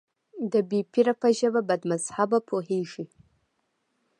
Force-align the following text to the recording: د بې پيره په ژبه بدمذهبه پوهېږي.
د 0.51 0.53
بې 0.69 0.81
پيره 0.91 1.13
په 1.21 1.27
ژبه 1.39 1.61
بدمذهبه 1.69 2.39
پوهېږي. 2.49 3.05